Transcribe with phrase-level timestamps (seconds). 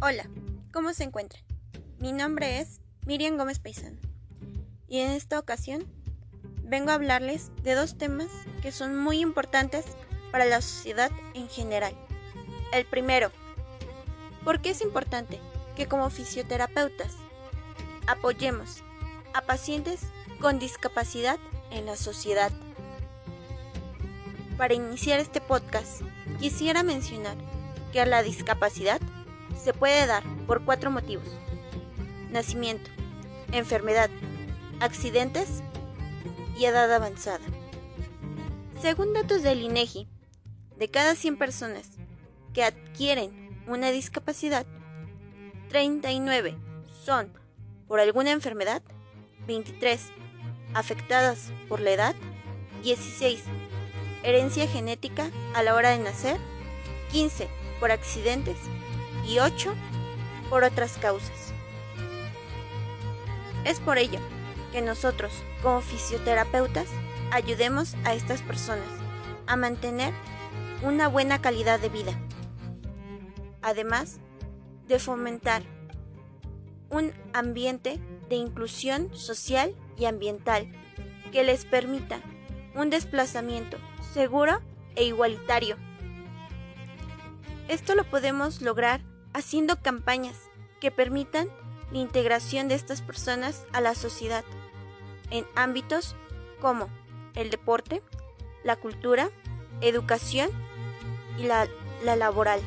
[0.00, 0.30] Hola,
[0.72, 1.42] ¿cómo se encuentran?
[1.98, 3.98] Mi nombre es Miriam Gómez Paisano
[4.86, 5.92] y en esta ocasión
[6.62, 8.28] vengo a hablarles de dos temas
[8.62, 9.84] que son muy importantes
[10.30, 11.92] para la sociedad en general.
[12.72, 13.32] El primero,
[14.44, 15.40] ¿por qué es importante
[15.74, 17.16] que como fisioterapeutas
[18.06, 18.84] apoyemos
[19.34, 20.02] a pacientes
[20.40, 21.40] con discapacidad
[21.72, 22.52] en la sociedad?
[24.56, 26.02] Para iniciar este podcast,
[26.38, 27.36] quisiera mencionar
[27.92, 29.00] que la discapacidad
[29.62, 31.28] se puede dar por cuatro motivos.
[32.30, 32.90] Nacimiento,
[33.52, 34.10] enfermedad,
[34.80, 35.62] accidentes
[36.58, 37.44] y edad avanzada.
[38.80, 40.08] Según datos del INEGI,
[40.76, 41.90] de cada 100 personas
[42.54, 44.66] que adquieren una discapacidad,
[45.68, 46.56] 39
[47.04, 47.32] son
[47.86, 48.82] por alguna enfermedad,
[49.46, 50.00] 23
[50.74, 52.14] afectadas por la edad,
[52.82, 53.42] 16
[54.22, 56.38] herencia genética a la hora de nacer,
[57.12, 57.48] 15
[57.80, 58.56] por accidentes
[59.28, 59.74] y 8
[60.48, 61.52] por otras causas.
[63.64, 64.20] Es por ello
[64.72, 66.88] que nosotros, como fisioterapeutas,
[67.30, 68.88] ayudemos a estas personas
[69.46, 70.14] a mantener
[70.82, 72.12] una buena calidad de vida,
[73.62, 74.20] además
[74.86, 75.62] de fomentar
[76.90, 80.72] un ambiente de inclusión social y ambiental
[81.32, 82.20] que les permita
[82.74, 83.76] un desplazamiento
[84.14, 84.60] seguro
[84.94, 85.76] e igualitario.
[87.68, 89.02] Esto lo podemos lograr
[89.38, 90.36] haciendo campañas
[90.80, 91.48] que permitan
[91.90, 94.44] la integración de estas personas a la sociedad
[95.30, 96.16] en ámbitos
[96.60, 96.88] como
[97.34, 98.02] el deporte,
[98.64, 99.30] la cultura,
[99.80, 100.50] educación
[101.38, 101.68] y la,
[102.04, 102.60] la, laboral.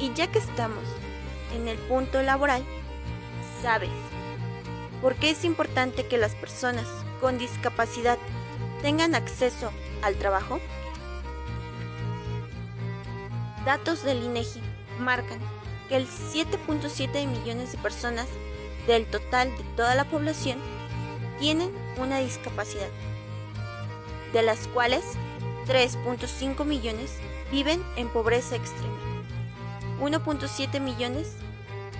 [0.00, 0.84] Y ya que estamos
[1.54, 2.64] en el punto laboral,
[3.62, 3.90] ¿sabes
[5.00, 6.86] por qué es importante que las personas
[7.20, 8.18] con discapacidad
[8.82, 9.70] tengan acceso
[10.02, 10.58] al trabajo?
[13.64, 14.60] Datos del INEGI
[14.98, 15.40] marcan
[15.88, 18.26] que el 7.7 millones de personas
[18.86, 20.58] del total de toda la población
[21.38, 22.88] tienen una discapacidad,
[24.32, 25.04] de las cuales
[25.66, 27.18] 3.5 millones
[27.50, 28.98] viven en pobreza extrema.
[30.00, 31.32] 1.7 millones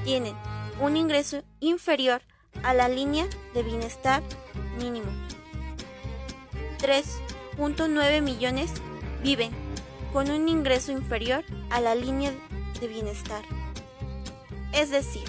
[0.05, 0.35] tienen
[0.81, 2.21] un ingreso inferior
[2.63, 4.23] a la línea de bienestar
[4.79, 5.11] mínimo.
[6.79, 8.73] 3.9 millones
[9.23, 9.64] viven
[10.15, 12.33] con un ingreso inferior a la línea
[12.81, 13.43] de bienestar.
[14.73, 15.25] Es decir,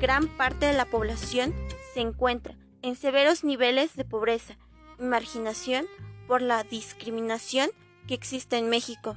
[0.00, 1.54] gran parte de la población
[1.94, 4.56] se encuentra en severos niveles de pobreza
[4.98, 5.86] y marginación
[6.26, 7.70] por la discriminación
[8.08, 9.14] que existe en México,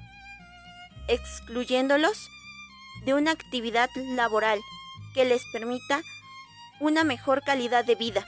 [1.08, 2.30] excluyéndolos
[3.04, 4.60] de una actividad laboral
[5.16, 6.04] que les permita
[6.80, 8.24] una mejor calidad de vida,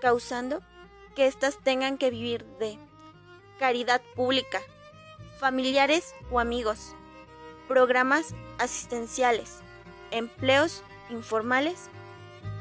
[0.00, 0.62] causando
[1.16, 2.78] que éstas tengan que vivir de
[3.62, 4.60] caridad pública,
[5.38, 6.96] familiares o amigos,
[7.68, 9.60] programas asistenciales,
[10.10, 11.88] empleos informales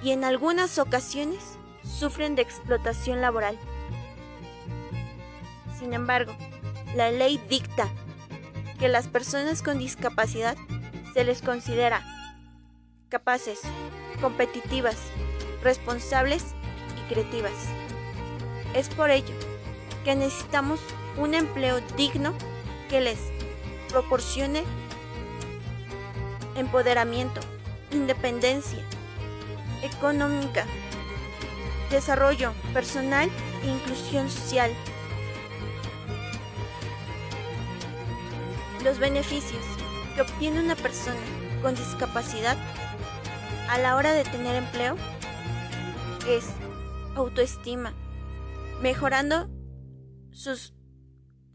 [0.04, 3.58] y en algunas ocasiones sufren de explotación laboral.
[5.80, 6.36] Sin embargo,
[6.96, 7.90] la ley dicta
[8.78, 10.56] que las personas con discapacidad
[11.16, 12.04] se les considera
[13.10, 13.60] capaces,
[14.22, 14.98] competitivas,
[15.64, 16.44] responsables
[16.96, 17.56] y creativas.
[18.76, 19.51] Es por ello
[20.04, 20.80] que necesitamos
[21.18, 22.34] un empleo digno
[22.90, 23.20] que les
[23.90, 24.64] proporcione
[26.56, 27.42] empoderamiento,
[27.92, 28.80] independencia
[29.84, 30.66] económica,
[31.90, 33.30] desarrollo personal
[33.64, 34.72] e inclusión social.
[38.84, 39.64] Los beneficios
[40.16, 41.20] que obtiene una persona
[41.62, 42.58] con discapacidad
[43.70, 44.96] a la hora de tener empleo
[46.28, 46.48] es
[47.16, 47.94] autoestima,
[48.82, 49.48] mejorando
[50.42, 50.74] sus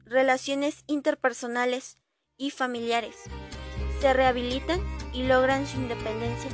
[0.04, 1.98] relaciones interpersonales
[2.36, 3.16] y familiares,
[4.00, 4.80] se rehabilitan
[5.12, 6.50] y logran su independencia.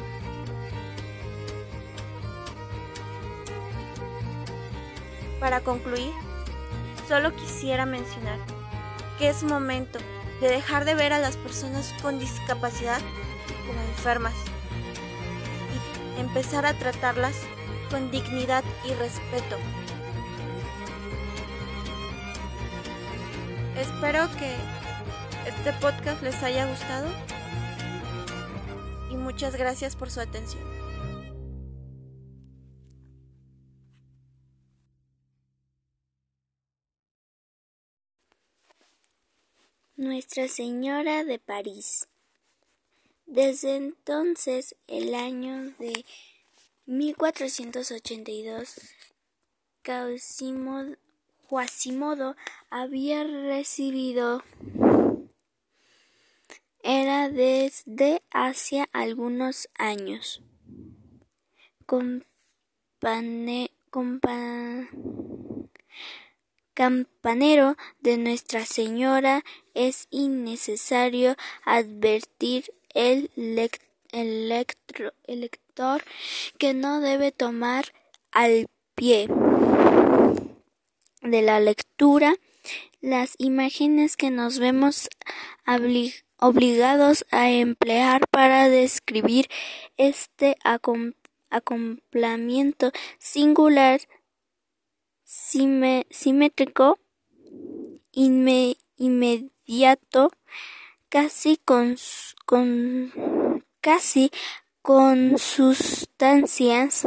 [5.40, 6.12] Para concluir,
[7.06, 8.38] solo quisiera mencionar
[9.18, 9.98] que es momento
[10.40, 13.00] de dejar de ver a las personas con discapacidad
[13.66, 14.34] como enfermas
[16.16, 17.36] y empezar a tratarlas
[17.90, 19.58] con dignidad y respeto.
[23.76, 24.54] Espero que
[25.48, 27.08] este podcast les haya gustado
[29.10, 30.62] y muchas gracias por su atención.
[39.96, 42.08] Nuestra Señora de París.
[43.24, 46.04] Desde entonces, el año de
[46.84, 48.74] 1482,
[51.52, 52.34] Quasimodo
[52.70, 54.42] había recibido
[56.82, 60.40] era desde hacía algunos años.
[66.72, 69.44] campanero de Nuestra Señora
[69.74, 73.30] es innecesario advertir el,
[74.10, 76.02] el lector
[76.56, 77.92] que no debe tomar
[78.30, 79.28] al pie
[81.22, 82.34] de la lectura
[83.00, 85.08] las imágenes que nos vemos
[86.38, 89.48] obligados a emplear para describir
[89.96, 90.56] este
[91.50, 94.00] acoplamiento singular
[95.24, 96.98] simétrico
[98.96, 100.30] inmediato
[101.08, 101.60] casi
[103.80, 104.30] casi
[104.82, 107.06] con sustancias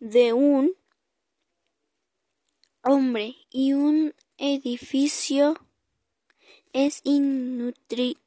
[0.00, 0.81] de un
[2.82, 5.54] hombre y un edificio
[6.72, 8.18] es inútil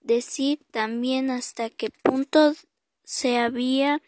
[0.00, 2.54] decir también hasta qué punto
[3.02, 4.02] se había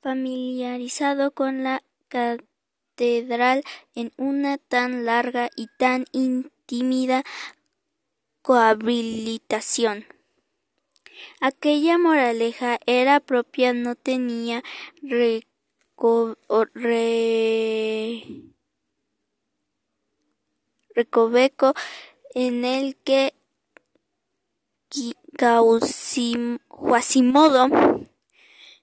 [0.00, 3.62] familiarizado con la catedral
[3.94, 7.24] en una tan larga y tan intimida
[8.42, 10.06] cohabilitación.
[11.40, 14.62] Aquella moraleja era propia, no tenía
[20.94, 21.74] recoveco
[22.34, 23.34] en el que
[26.68, 27.68] Quasimodo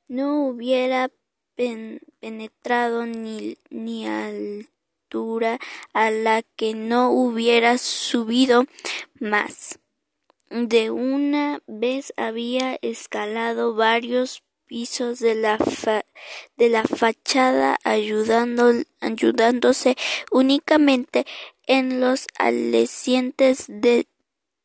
[0.08, 1.12] no hubiera
[1.56, 5.60] penetrado ni, ni altura
[5.94, 8.66] a la que no hubiera subido
[9.20, 9.80] más.
[10.50, 15.58] De una vez había escalado varios pisos de la,
[16.56, 18.72] de la fachada ayudando,
[19.02, 19.98] ayudándose
[20.32, 21.26] únicamente
[21.66, 24.06] en los alicientes de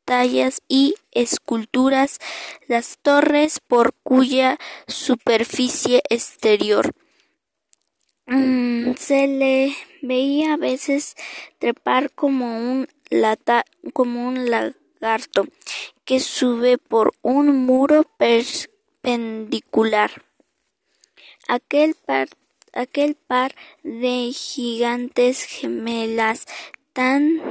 [0.04, 2.18] tallas y esculturas
[2.68, 6.92] las torres por cuya superficie exterior.
[8.26, 11.14] Mm, se le veía a veces
[11.58, 13.64] trepar como un lata,
[13.94, 15.46] como un lagarto
[16.04, 18.04] que sube por un muro
[19.04, 20.10] perpendicular.
[21.46, 22.28] Aquel par,
[22.72, 26.46] aquel par de gigantes gemelas
[26.94, 27.42] tan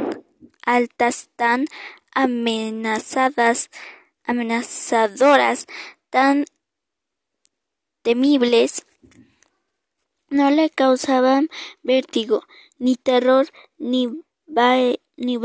[0.65, 1.65] altas, tan
[2.15, 3.69] amenazadas,
[4.23, 5.67] amenazadoras,
[6.09, 6.45] tan
[8.01, 8.85] temibles,
[10.29, 11.49] no le causaban
[11.83, 12.43] vértigo,
[12.79, 13.45] ni terror,
[13.77, 14.09] ni,
[15.17, 15.37] ni,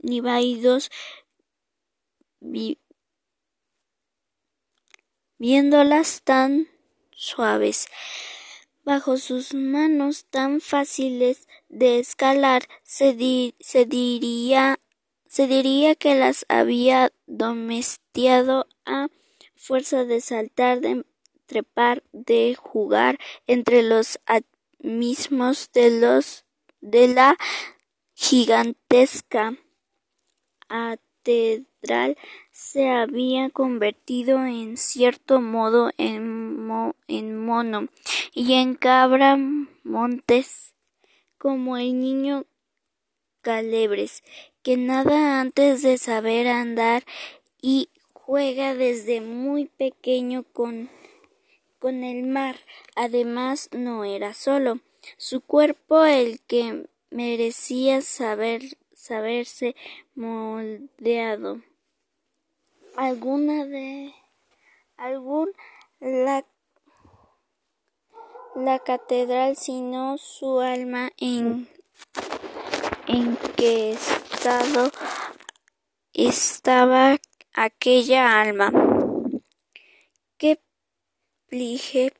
[0.00, 0.90] ni vaidos,
[5.38, 6.68] viéndolas tan
[7.10, 7.88] suaves
[8.84, 14.78] bajo sus manos tan fáciles de escalar, se, diría
[15.28, 19.08] se diría que las había domestiado a
[19.56, 21.04] fuerza de saltar, de
[21.44, 24.20] trepar, de jugar entre los
[24.78, 26.46] mismos de los
[26.80, 27.36] de la
[28.14, 29.54] gigantesca
[30.66, 32.16] catedral
[32.58, 37.86] se había convertido en cierto modo en, en mono
[38.34, 39.38] y en cabra
[39.84, 40.74] montes
[41.38, 42.46] como el niño
[43.42, 44.24] calebres
[44.64, 47.04] que nada antes de saber andar
[47.62, 50.90] y juega desde muy pequeño con,
[51.78, 52.56] con el mar.
[52.96, 54.80] Además, no era solo
[55.16, 58.62] su cuerpo el que merecía saber,
[58.94, 59.76] saberse
[60.16, 61.62] moldeado.
[62.98, 64.12] Alguna de
[64.96, 65.52] algún
[66.00, 66.44] la,
[68.56, 71.68] la catedral, sino su alma en
[73.06, 74.90] en qué estado
[76.12, 77.18] estaba
[77.54, 78.72] aquella alma.
[80.36, 80.60] ¿Qué
[81.46, 82.12] plige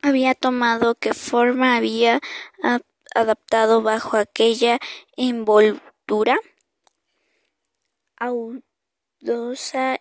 [0.00, 0.94] había tomado?
[0.94, 2.20] ¿Qué forma había
[3.16, 4.78] adaptado bajo aquella
[5.16, 6.38] envoltura?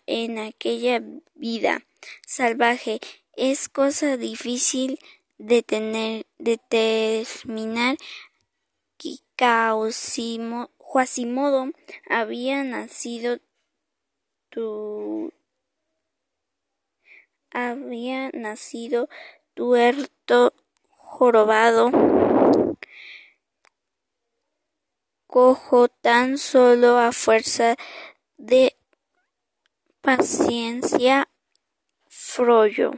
[0.06, 1.02] En aquella
[1.36, 1.86] vida
[2.26, 3.00] salvaje.
[3.34, 5.00] Es cosa difícil
[5.38, 7.98] de tener, determinar
[10.78, 11.72] Quasimodo
[12.10, 13.40] había nacido
[14.50, 15.34] tu
[17.52, 19.10] había nacido
[19.54, 20.54] tuerto,
[20.90, 21.92] jorobado,
[25.28, 27.76] cojo tan solo a fuerza
[28.38, 28.77] de
[30.08, 31.28] paciencia,
[32.08, 32.92] frollo.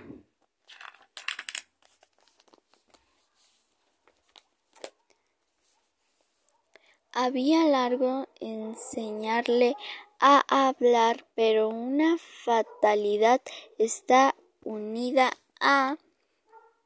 [7.12, 9.76] había largo enseñarle
[10.20, 13.42] a hablar, pero una fatalidad
[13.80, 15.98] está unida a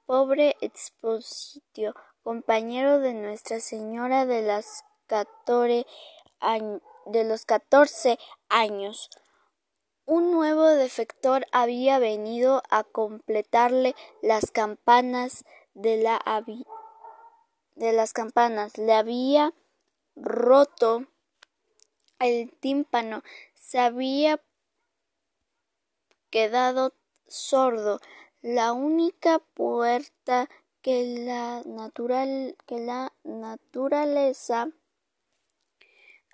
[0.06, 4.42] pobre Expositio, compañero de Nuestra Señora de
[7.08, 9.10] de los catorce años.
[10.06, 16.44] Un nuevo defector había venido a completarle las campanas de la
[17.76, 18.78] de las campanas.
[18.78, 19.54] Le había
[20.18, 21.08] roto
[22.20, 24.42] el tímpano, se había
[26.30, 26.94] quedado
[27.28, 28.00] sordo.
[28.42, 30.50] La única puerta
[30.82, 34.68] que la, natural, que la naturaleza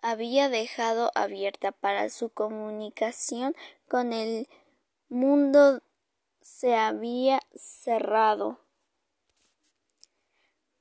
[0.01, 3.55] había dejado abierta para su comunicación
[3.87, 4.47] con el
[5.09, 5.81] mundo
[6.41, 8.59] se había cerrado.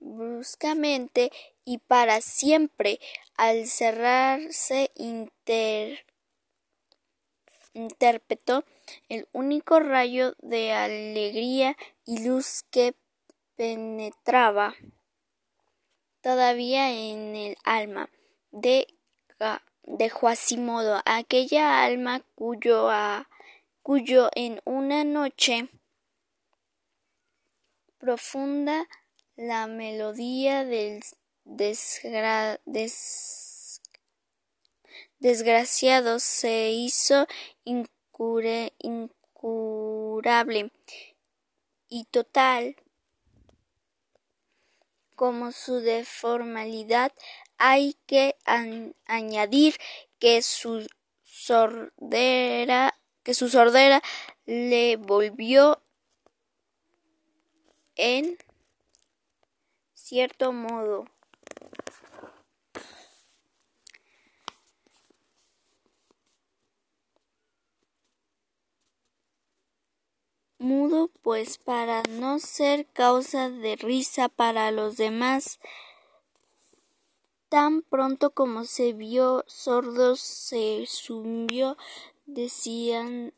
[0.01, 1.31] Bruscamente
[1.65, 3.01] y para siempre
[3.37, 4.91] al cerrarse
[7.75, 8.65] interpretó
[9.09, 12.95] el único rayo de alegría y luz que
[13.57, 14.75] penetraba
[16.21, 18.09] todavía en el alma
[18.51, 18.87] de,
[19.85, 22.91] de Juasimodo, aquella alma cuyo,
[23.83, 25.69] cuyo en una noche
[27.99, 28.89] profunda
[29.37, 31.03] la melodía del
[35.19, 37.27] desgraciado se hizo
[38.83, 40.71] incurable.
[41.91, 42.77] Y total
[45.17, 47.13] como su deformalidad
[47.59, 48.37] hay que
[49.07, 49.77] añadir
[50.19, 50.89] que su
[51.23, 52.99] sordera
[53.29, 54.03] que su sordera
[54.47, 55.83] le volvió
[57.97, 58.39] en
[59.93, 61.05] cierto modo.
[70.59, 75.61] Mudo pues para no ser causa de risa para los demás
[77.49, 81.77] tan pronto como se vio sordo se sumió
[82.27, 83.33] decían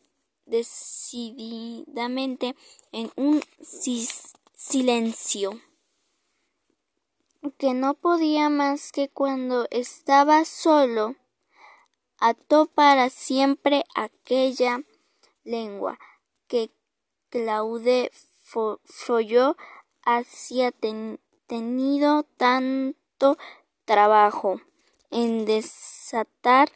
[0.46, 2.56] decididamente
[2.92, 3.42] en un
[4.54, 5.60] silencio
[7.56, 11.16] que no podía más que cuando estaba solo
[12.18, 14.82] ató para siempre aquella
[15.44, 15.98] lengua
[16.48, 16.70] que
[17.30, 18.10] Claude
[18.84, 19.56] Froyo
[20.02, 20.72] hacía
[21.46, 23.38] tenido tanto
[23.90, 24.60] trabajo
[25.10, 26.70] en desatar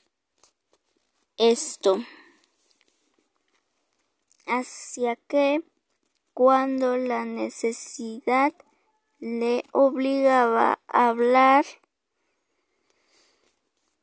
[1.37, 2.04] esto.
[4.49, 5.62] Hacia que
[6.33, 8.52] cuando la necesidad
[9.21, 11.64] le obligaba a hablar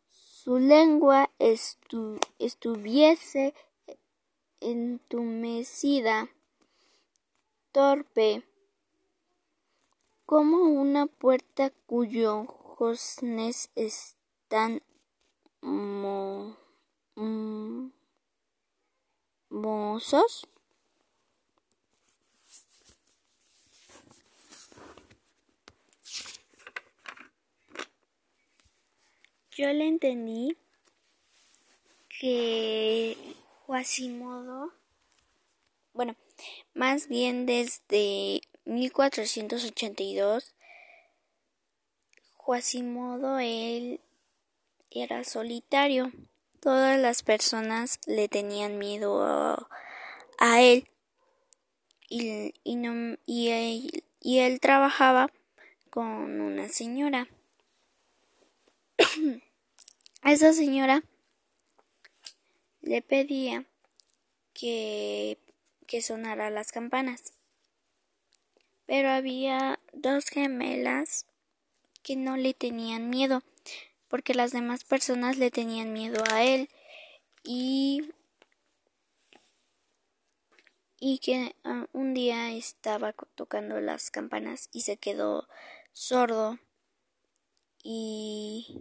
[0.08, 3.54] su lengua estuviese
[4.62, 6.30] entumecida,
[7.74, 8.46] torpe,
[10.26, 14.82] como una puerta cuyo goznes están
[19.50, 20.48] mozos.
[29.52, 30.58] Yo le entendí
[32.20, 33.16] que
[33.68, 34.74] Quasimodo,
[35.94, 36.16] bueno,
[36.74, 40.56] más bien desde 1482,
[42.44, 44.02] Quasimodo él
[44.90, 46.12] era solitario.
[46.60, 49.22] Todas las personas le tenían miedo
[50.40, 50.88] a, él
[52.10, 53.50] y, no, y,
[54.40, 55.32] él, trabajaba
[55.92, 57.28] con una señora.
[60.24, 61.04] Esa señora
[62.82, 63.66] le pedía
[64.54, 65.38] que
[66.02, 67.34] sonara las campanas.
[68.88, 71.28] Pero había dos gemelas
[72.04, 73.44] que no le tenían miedo,
[74.08, 76.70] porque las demás personas le tenían miedo a él
[77.44, 78.12] y
[81.00, 85.48] y que ah, un día estaba tocando las campanas y se quedó
[85.94, 86.60] sordo
[87.84, 88.80] y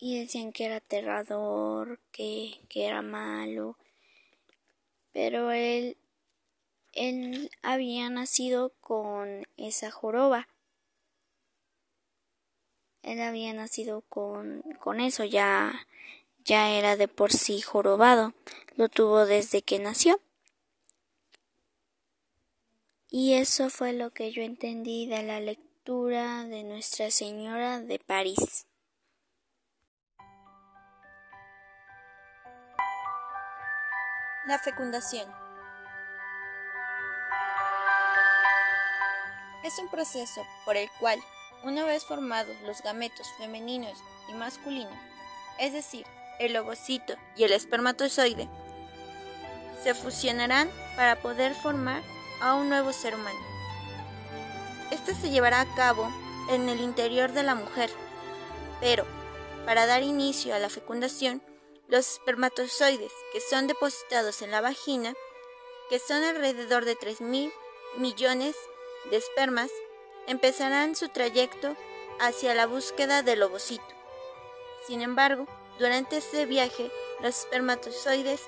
[0.00, 3.76] y decían que era aterrador, que, que era malo,
[5.12, 5.98] pero él,
[6.92, 10.48] él había nacido con esa joroba.
[13.02, 15.86] Él había nacido con, con eso, ya,
[16.44, 18.34] ya era de por sí jorobado,
[18.76, 20.20] lo tuvo desde que nació.
[23.08, 28.66] Y eso fue lo que yo entendí de la lectura de Nuestra Señora de París.
[34.46, 35.39] La fecundación
[39.62, 41.20] es un proceso por el cual,
[41.62, 43.98] una vez formados los gametos femeninos
[44.28, 44.94] y masculinos,
[45.58, 46.06] es decir,
[46.38, 48.48] el ovocito y el espermatozoide,
[49.82, 52.02] se fusionarán para poder formar
[52.40, 53.38] a un nuevo ser humano.
[54.90, 56.10] Este se llevará a cabo
[56.50, 57.90] en el interior de la mujer,
[58.80, 59.06] pero
[59.66, 61.42] para dar inicio a la fecundación,
[61.88, 65.14] los espermatozoides que son depositados en la vagina,
[65.88, 67.52] que son alrededor de 3.000
[67.98, 68.79] millones de
[69.10, 69.70] espermas,
[70.26, 71.76] empezarán su trayecto
[72.20, 73.84] hacia la búsqueda del ovocito.
[74.86, 75.46] Sin embargo,
[75.78, 76.90] durante este viaje,
[77.22, 78.42] los espermatozoides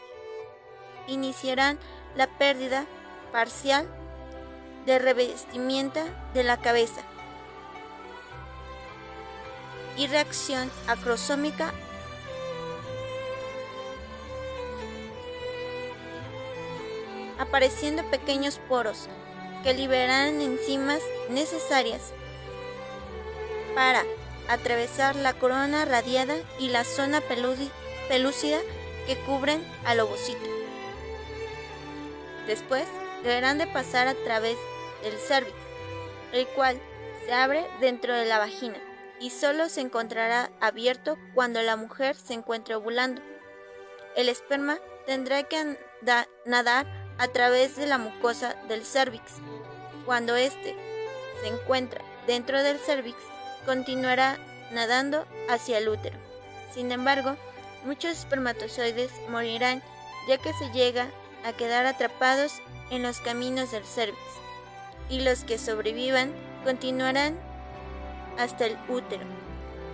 [1.07, 1.79] iniciarán
[2.15, 2.87] la pérdida
[3.33, 3.89] parcial
[4.87, 6.01] de revestimiento
[6.35, 7.03] de la cabeza
[9.97, 11.73] y reacción acrosómica
[17.39, 19.09] apareciendo pequeños poros
[19.63, 21.01] que liberarán enzimas
[21.31, 22.13] necesarias
[23.75, 24.05] para
[24.49, 28.61] atravesar la corona radiada y la zona pelúcida
[29.07, 30.45] que cubren al ovocito.
[32.47, 32.87] Después
[33.23, 34.57] deberán de pasar a través
[35.03, 35.55] del cervix,
[36.33, 36.81] el cual
[37.25, 38.79] se abre dentro de la vagina
[39.21, 43.23] y solo se encontrará abierto cuando la mujer se encuentre ovulando.
[44.17, 45.79] El esperma tendrá que
[46.45, 46.87] nadar
[47.19, 49.35] a través de la mucosa del cervix.
[50.07, 50.75] Cuando éste
[51.41, 53.17] se encuentra dentro del cervix,
[53.67, 54.39] continuará
[54.73, 56.17] nadando hacia el útero.
[56.73, 57.37] Sin embargo,
[57.85, 59.83] muchos espermatozoides morirán
[60.29, 61.09] ya que se llega
[61.45, 64.19] a quedar atrapados en los caminos del cervix,
[65.09, 66.33] y los que sobrevivan
[66.65, 67.37] continuarán
[68.39, 69.25] hasta el útero,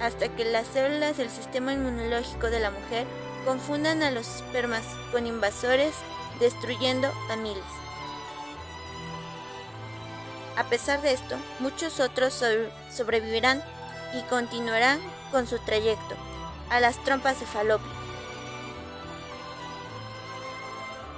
[0.00, 3.06] hasta que las células del sistema inmunológico de la mujer
[3.44, 5.94] confundan a los espermas con invasores,
[6.40, 7.87] destruyendo a miles.
[10.58, 12.34] A pesar de esto, muchos otros
[12.90, 13.62] sobrevivirán
[14.12, 14.98] y continuarán
[15.30, 16.16] con su trayecto
[16.68, 17.92] a las trompas de falopio.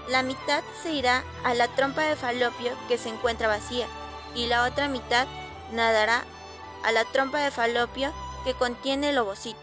[0.08, 3.86] La mitad se irá a la trompa de falopio que se encuentra vacía
[4.34, 5.26] y la otra mitad
[5.72, 6.22] nadará
[6.84, 8.12] a la trompa de falopio
[8.44, 9.58] que contiene el ovocito,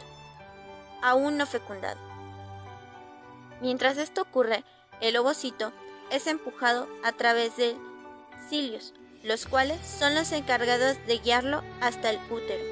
[1.03, 1.99] aún no fecundado.
[3.61, 4.63] Mientras esto ocurre,
[5.01, 5.71] el ovocito
[6.09, 7.77] es empujado a través de
[8.49, 12.63] cilios, los cuales son los encargados de guiarlo hasta el útero.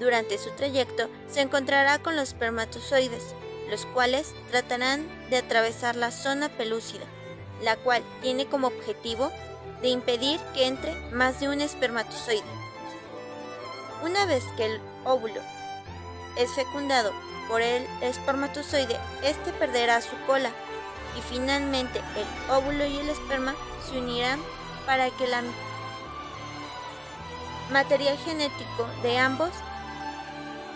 [0.00, 3.34] Durante su trayecto se encontrará con los espermatozoides,
[3.68, 7.04] los cuales tratarán de atravesar la zona pelúcida,
[7.62, 9.30] la cual tiene como objetivo
[9.82, 12.42] de impedir que entre más de un espermatozoide.
[14.02, 15.40] Una vez que el óvulo
[16.36, 17.12] es fecundado
[17.48, 20.50] por el espermatozoide, este perderá su cola
[21.18, 23.54] y finalmente el óvulo y el esperma
[23.86, 24.40] se unirán
[24.86, 25.32] para que el
[27.70, 29.50] material genético de ambos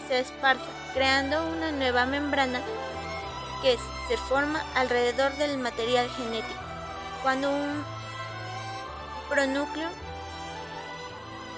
[0.08, 2.60] se esparza, creando una nueva membrana
[3.62, 6.60] que se forma alrededor del material genético.
[7.22, 7.84] Cuando un
[9.28, 9.88] pronúcleo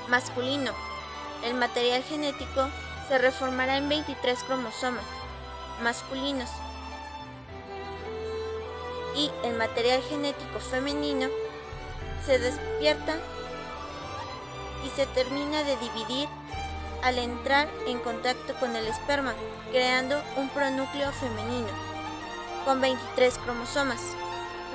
[0.09, 0.73] masculino,
[1.45, 2.69] el material genético
[3.09, 5.05] se reformará en 23 cromosomas
[5.83, 6.51] masculinos
[9.15, 11.29] y el material genético femenino
[12.27, 13.17] se despierta
[14.85, 16.29] y se termina de dividir
[17.03, 19.35] al entrar en contacto con el esperma,
[19.71, 21.69] creando un pronúcleo femenino
[22.65, 24.01] con 23 cromosomas.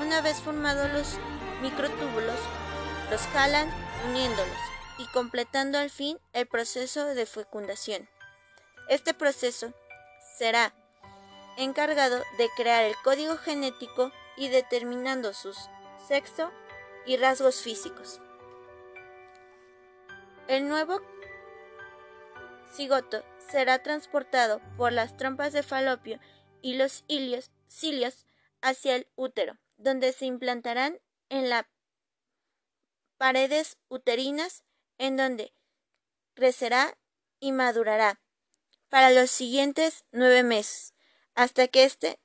[0.01, 1.17] Una vez formados los
[1.61, 2.39] microtúbulos,
[3.11, 3.69] los jalan
[4.09, 4.57] uniéndolos
[4.97, 8.07] y completando al fin el proceso de fecundación.
[8.87, 9.73] Este proceso
[10.37, 10.73] será
[11.57, 15.53] encargado de crear el código genético y determinando su
[16.07, 16.49] sexo
[17.05, 18.21] y rasgos físicos.
[20.47, 21.01] El nuevo
[22.73, 26.19] cigoto será transportado por las trompas de falopio
[26.61, 27.03] y los
[27.67, 28.25] cilios
[28.61, 31.65] hacia el útero, donde se implantarán en las
[33.17, 34.63] paredes uterinas,
[34.97, 35.53] en donde
[36.33, 36.97] crecerá
[37.39, 38.19] y madurará
[38.89, 40.93] para los siguientes nueve meses,
[41.33, 42.19] hasta que este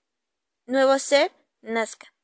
[0.67, 2.15] nuevo ser nazca.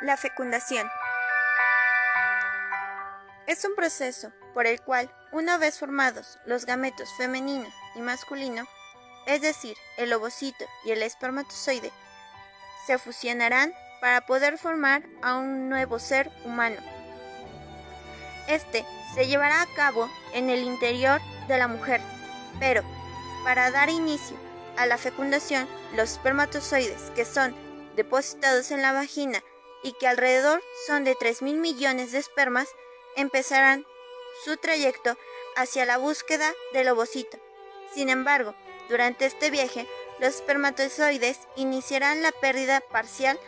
[0.00, 0.88] La fecundación
[3.48, 8.64] es un proceso por el cual, una vez formados los gametos femenino y masculino,
[9.26, 11.90] es decir, el ovocito y el espermatozoide,
[12.86, 16.76] se fusionarán para poder formar a un nuevo ser humano.
[18.46, 18.84] Este
[19.16, 22.00] se llevará a cabo en el interior de la mujer,
[22.60, 22.84] pero
[23.42, 24.36] para dar inicio
[24.76, 27.52] a la fecundación, los espermatozoides que son
[27.96, 29.42] depositados en la vagina
[29.82, 32.68] y que alrededor son de 3 mil millones de espermas
[33.16, 33.86] empezarán
[34.44, 35.16] su trayecto
[35.56, 37.38] hacia la búsqueda del ovocito.
[37.92, 38.54] Sin embargo,
[38.88, 39.86] durante este viaje,
[40.20, 43.38] los espermatozoides iniciarán la pérdida parcial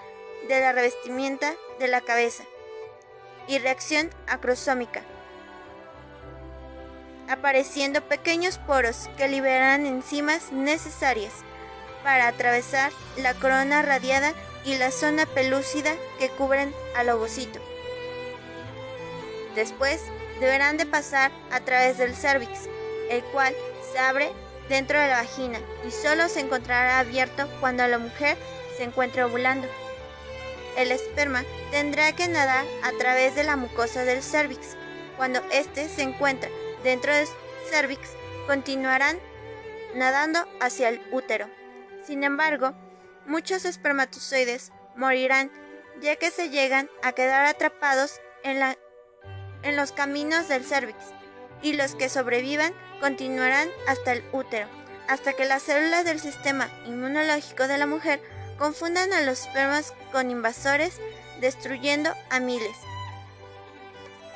[0.49, 2.45] de la revestimienta de la cabeza
[3.47, 5.03] y reacción acrosómica,
[7.29, 11.33] apareciendo pequeños poros que liberarán enzimas necesarias
[12.03, 14.33] para atravesar la corona radiada
[14.65, 17.61] y la zona pelúcida que cubren al ovocito.
[19.55, 20.01] Después
[20.39, 22.69] deberán de pasar a través del cervix,
[23.11, 23.55] el cual
[23.93, 24.33] se abre
[24.69, 28.37] dentro de la vagina y solo se encontrará abierto cuando la mujer
[28.77, 29.69] se encuentre ovulando.
[30.77, 34.77] El esperma tendrá que nadar a través de la mucosa del cervix.
[35.17, 36.49] Cuando éste se encuentra
[36.85, 37.27] dentro del
[37.69, 38.11] cervix,
[38.47, 39.19] continuarán
[39.95, 41.49] nadando hacia el útero.
[42.07, 42.73] Sin embargo,
[43.31, 45.53] muchos espermatozoides morirán
[46.03, 48.59] ya que se llegan a quedar atrapados en,
[49.77, 50.97] los caminos del cervix
[51.63, 54.67] y los que sobrevivan continuarán hasta el útero,
[55.09, 58.21] hasta que las células del sistema inmunológico de la mujer
[58.59, 60.99] confundan a los espermas con invasores,
[61.41, 62.77] destruyendo a miles.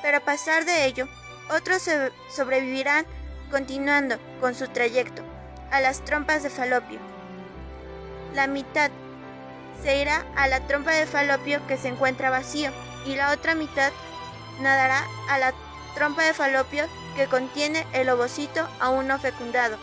[0.01, 1.07] Pero a pesar de ello,
[1.49, 1.89] otros
[2.29, 3.05] sobrevivirán
[3.51, 5.21] continuando con su trayecto
[5.71, 7.14] a las trompas de falopio.
[8.35, 8.91] La mitad
[9.81, 12.69] se irá a la trompa de falopio que se encuentra vacío
[13.05, 13.93] y la otra mitad
[14.59, 15.53] nadará a la
[15.95, 19.77] trompa de falopio que contiene el ovocito aún no fecundado.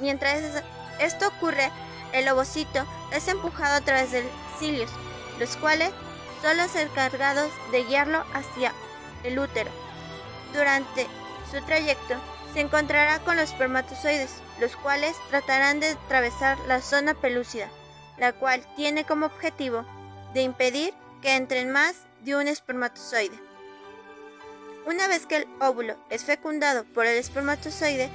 [0.00, 0.40] Mientras
[0.98, 1.70] esto ocurre,
[2.12, 4.90] el ovocito es empujado a través de cilios,
[5.38, 5.92] los cuales
[6.42, 8.72] son los encargados de guiarlo hacia
[9.22, 9.70] el útero.
[10.52, 11.06] Durante
[11.52, 12.16] su trayecto
[12.52, 17.68] se encontrará con los espermatozoides, los cuales tratarán de atravesar la zona pelúcida,
[18.18, 19.84] la cual tiene como objetivo
[20.34, 23.38] de impedir que entren más de un espermatozoide.
[24.86, 28.10] Una vez que el óvulo es fecundado por el espermatozoide,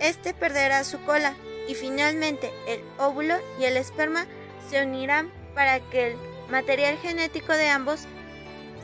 [0.00, 1.34] este perderá su cola
[1.68, 4.26] y finalmente el óvulo y el esperma
[4.68, 6.16] se unirán para que el
[6.50, 8.06] material genético de ambos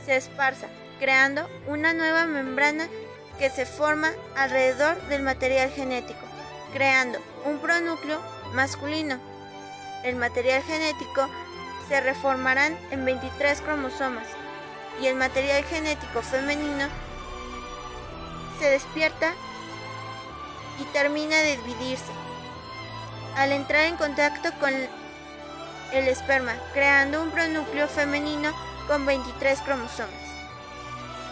[0.05, 0.67] se esparza,
[0.99, 2.87] creando una nueva membrana
[3.39, 6.19] que se forma alrededor del material genético,
[6.73, 8.19] creando un pronúcleo
[8.53, 9.17] masculino.
[10.03, 11.27] El material genético
[11.87, 14.27] se reformarán en 23 cromosomas
[15.01, 16.87] y el material genético femenino
[18.59, 19.33] se despierta
[20.79, 22.11] y termina de dividirse
[23.37, 28.51] al entrar en contacto con el esperma, creando un pronúcleo femenino
[28.87, 30.11] con 23 cromosomas.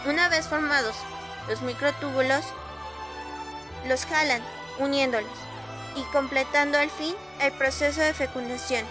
[0.06, 0.96] Una vez formados
[1.46, 2.44] los microtúbulos,
[3.86, 4.42] los jalan,
[4.78, 5.30] uniéndolos
[5.96, 8.84] y completando al fin el proceso de fecundación.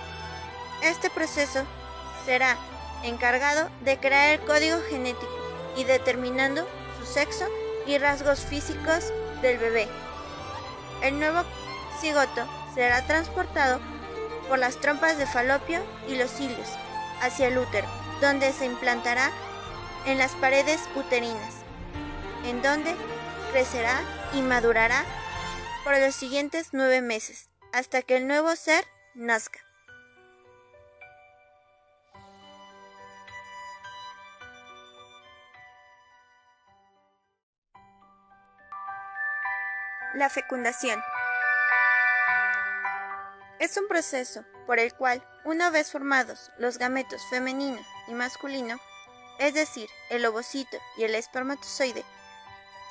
[0.82, 1.64] Este proceso
[2.26, 2.58] será
[3.04, 5.32] encargado de crear el código genético
[5.76, 6.68] y determinando
[7.00, 7.46] su sexo
[7.86, 9.88] y rasgos físicos del bebé.
[11.02, 11.44] El nuevo
[12.00, 13.80] cigoto será transportado
[14.50, 16.70] por las trompas de falopio y los cilios
[17.22, 17.88] hacia el útero,
[18.22, 19.32] donde se implantará
[20.06, 21.67] en las paredes uterinas,
[22.48, 22.96] en donde
[23.52, 24.00] crecerá
[24.34, 25.04] y madurará
[25.84, 29.60] por los siguientes nueve meses, hasta que el nuevo ser nazca.
[40.14, 41.02] La fecundación.
[43.60, 48.80] Es un proceso por el cual, una vez formados los gametos femenino y masculino,
[49.40, 52.04] es decir, el ovocito y el espermatozoide,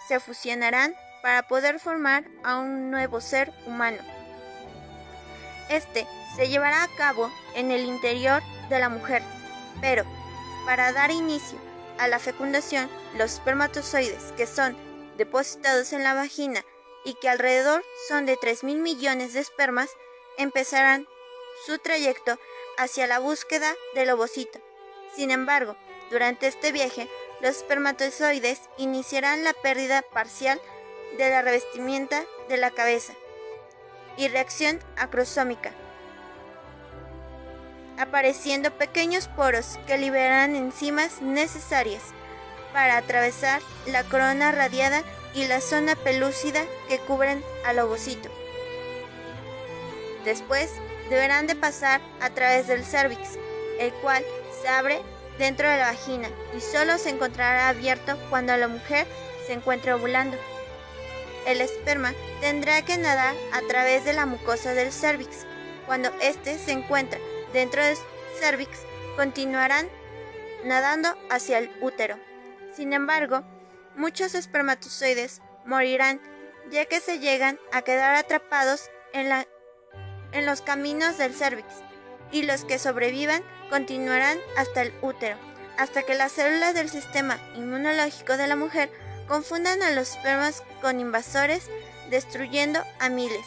[0.09, 3.99] se fusionarán para poder formar a un nuevo ser humano.
[5.69, 9.23] Este se llevará a cabo en el interior de la mujer,
[9.81, 10.05] pero
[10.65, 11.59] para dar inicio
[11.99, 14.77] a la fecundación, los espermatozoides que son
[15.17, 16.65] depositados en la vagina
[17.05, 19.89] y que alrededor son de 3 mil millones de espermas,
[20.39, 21.07] empezarán
[21.65, 22.39] su trayecto
[22.77, 24.61] hacia la búsqueda del ovocito.
[25.15, 25.77] Sin embargo,
[26.11, 27.09] durante este viaje,
[27.41, 30.61] los espermatozoides iniciarán la pérdida parcial
[31.19, 33.13] de la revestimienta de la cabeza
[34.17, 35.73] y reacción acrosómica,
[37.99, 42.03] apareciendo pequeños poros que liberarán enzimas necesarias
[42.73, 45.03] para atravesar la corona radiada
[45.35, 48.31] y la zona pelúcida que cubren al ovocito.
[50.25, 50.71] Después
[51.09, 53.39] deberán de pasar a través del cervix,
[53.79, 54.25] el cual
[54.61, 55.01] se abre
[55.39, 59.07] dentro de la vagina y solo se encontrará abierto cuando la mujer
[59.47, 60.37] se encuentre ovulando.
[61.47, 65.47] El esperma tendrá que nadar a través de la mucosa del cervix.
[65.87, 67.21] Cuando éste se encuentra
[67.53, 67.97] dentro del
[68.41, 68.81] cervix,
[69.17, 69.89] continuarán
[70.65, 72.19] nadando hacia el útero.
[72.75, 73.45] Sin embargo,
[73.95, 76.21] muchos espermatozoides morirán
[76.71, 79.47] ya que se llegan a quedar atrapados en, la,
[80.33, 81.86] en los caminos del cervix
[82.33, 85.37] y los que sobrevivan continuarán hasta el útero,
[85.79, 88.91] hasta que las células del sistema inmunológico de la mujer
[89.29, 91.69] confundan a los espermas con invasores,
[92.11, 93.47] destruyendo a miles.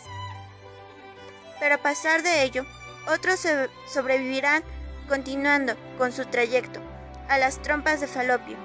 [1.59, 2.65] Pero a pesar de ello,
[3.07, 3.45] otros
[3.87, 4.63] sobrevivirán
[5.07, 6.79] continuando con su trayecto
[7.27, 8.57] a las trompas de falopio.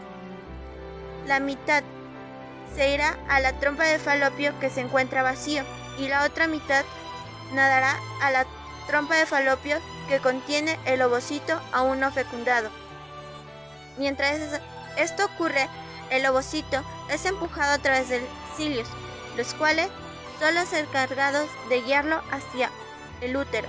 [1.26, 1.82] La mitad
[2.74, 5.64] se irá a la trompa de falopio que se encuentra vacío
[5.98, 6.84] y la otra mitad
[7.52, 8.46] nadará a la
[8.86, 12.70] trompa de falopio que contiene el ovocito aún no fecundado.
[13.96, 14.60] Mientras
[14.96, 15.68] esto ocurre,
[16.10, 18.20] el ovocito es empujado a través de
[18.56, 18.88] cilios,
[19.36, 19.88] los cuales
[20.38, 22.70] son los encargados de guiarlo hacia
[23.20, 23.68] el útero.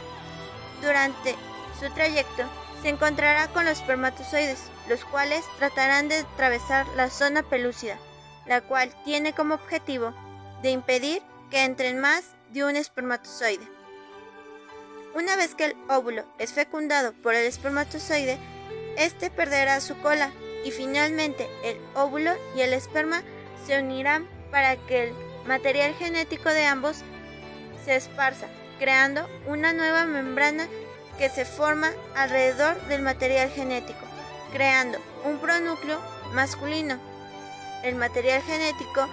[0.81, 1.35] Durante
[1.79, 2.43] su trayecto
[2.81, 7.97] se encontrará con los espermatozoides, los cuales tratarán de atravesar la zona pelúcida,
[8.45, 10.13] la cual tiene como objetivo
[10.61, 13.74] de impedir que entren más de un espermatozoide.
[15.15, 18.37] Una vez que el óvulo es fecundado por el espermatozoide,
[18.97, 20.29] éste perderá su cola
[20.65, 23.23] y finalmente el óvulo y el esperma
[23.65, 25.13] se unirán para que el
[25.47, 26.97] material genético de ambos
[27.85, 28.47] se esparza,
[28.77, 30.67] creando una nueva membrana
[31.17, 34.05] que se forma alrededor del material genético,
[34.51, 35.97] creando un pronúcleo
[36.33, 36.99] masculino.
[37.83, 39.07] El material genético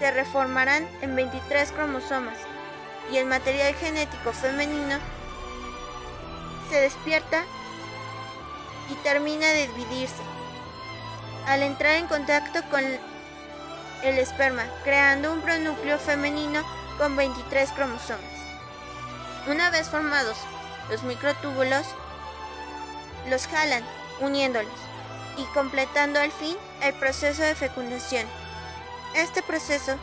[0.00, 2.38] se reformarán en 23 cromosomas
[3.12, 4.98] y el material genético femenino
[6.68, 7.44] se despierta
[8.90, 10.22] y termina de dividirse
[11.46, 12.82] al entrar en contacto con
[14.02, 16.62] el esperma, creando un pronúcleo femenino
[16.98, 18.24] con 23 cromosomas.
[19.48, 20.36] Una vez formados
[20.90, 21.86] los microtúbulos,
[23.28, 23.84] los jalan,
[24.20, 24.72] uniéndolos
[25.36, 28.26] y completando al fin el proceso de fecundación.
[29.14, 29.96] Este proceso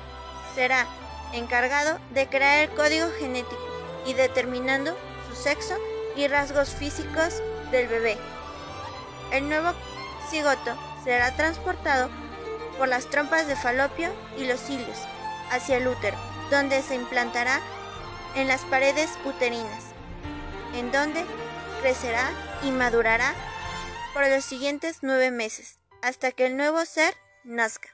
[0.55, 0.87] será
[1.33, 3.61] encargado de crear el código genético
[4.05, 4.97] y determinando
[5.29, 5.75] su sexo
[6.15, 8.17] y rasgos físicos del bebé.
[9.31, 9.73] El nuevo
[10.29, 12.09] cigoto será transportado
[12.77, 14.97] por las trompas de falopio y los cilios
[15.51, 16.17] hacia el útero,
[16.49, 17.59] donde se implantará
[18.35, 19.83] en las paredes uterinas,
[20.73, 21.25] en donde
[21.81, 22.29] crecerá
[22.63, 23.33] y madurará
[24.13, 27.89] por los siguientes nueve meses, hasta que el nuevo ser nazca.